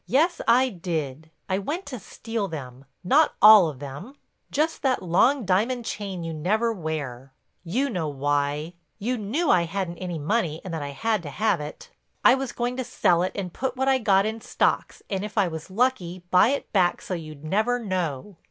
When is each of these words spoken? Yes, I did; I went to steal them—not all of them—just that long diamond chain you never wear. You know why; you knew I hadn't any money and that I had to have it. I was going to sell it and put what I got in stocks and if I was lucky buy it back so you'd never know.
Yes, 0.07 0.41
I 0.47 0.69
did; 0.69 1.29
I 1.47 1.59
went 1.59 1.85
to 1.85 1.99
steal 1.99 2.47
them—not 2.47 3.35
all 3.39 3.67
of 3.67 3.77
them—just 3.77 4.81
that 4.81 5.03
long 5.03 5.45
diamond 5.45 5.85
chain 5.85 6.23
you 6.23 6.33
never 6.33 6.73
wear. 6.73 7.33
You 7.63 7.87
know 7.87 8.07
why; 8.07 8.73
you 8.97 9.15
knew 9.15 9.51
I 9.51 9.65
hadn't 9.65 9.99
any 9.99 10.17
money 10.17 10.59
and 10.65 10.73
that 10.73 10.81
I 10.81 10.89
had 10.89 11.21
to 11.21 11.29
have 11.29 11.61
it. 11.61 11.91
I 12.25 12.33
was 12.33 12.51
going 12.51 12.77
to 12.77 12.83
sell 12.83 13.21
it 13.21 13.33
and 13.35 13.53
put 13.53 13.75
what 13.77 13.87
I 13.87 13.99
got 13.99 14.25
in 14.25 14.41
stocks 14.41 15.03
and 15.07 15.23
if 15.23 15.37
I 15.37 15.47
was 15.47 15.69
lucky 15.69 16.23
buy 16.31 16.47
it 16.49 16.73
back 16.73 16.99
so 17.03 17.13
you'd 17.13 17.43
never 17.43 17.77
know. 17.77 18.37